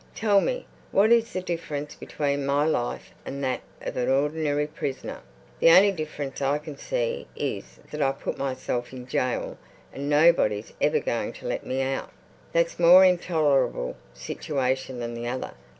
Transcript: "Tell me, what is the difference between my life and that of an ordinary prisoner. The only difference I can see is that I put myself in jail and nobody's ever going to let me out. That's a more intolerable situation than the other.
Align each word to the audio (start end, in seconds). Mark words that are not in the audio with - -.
"Tell 0.15 0.41
me, 0.41 0.65
what 0.91 1.11
is 1.11 1.31
the 1.31 1.41
difference 1.43 1.93
between 1.93 2.43
my 2.43 2.65
life 2.65 3.11
and 3.23 3.43
that 3.43 3.61
of 3.83 3.95
an 3.97 4.09
ordinary 4.09 4.65
prisoner. 4.65 5.19
The 5.59 5.69
only 5.69 5.91
difference 5.91 6.41
I 6.41 6.57
can 6.57 6.75
see 6.75 7.27
is 7.35 7.77
that 7.91 8.01
I 8.01 8.11
put 8.11 8.35
myself 8.35 8.91
in 8.93 9.05
jail 9.05 9.59
and 9.93 10.09
nobody's 10.09 10.73
ever 10.81 10.99
going 10.99 11.33
to 11.33 11.47
let 11.47 11.67
me 11.67 11.83
out. 11.83 12.11
That's 12.51 12.79
a 12.79 12.81
more 12.81 13.05
intolerable 13.05 13.95
situation 14.15 14.97
than 14.99 15.13
the 15.13 15.27
other. 15.27 15.51